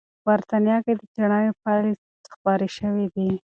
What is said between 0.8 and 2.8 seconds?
کې د څېړنې پایلې خپرې